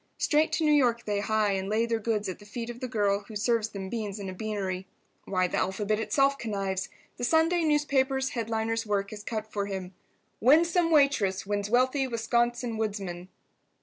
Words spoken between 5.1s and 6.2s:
Why, the alphabet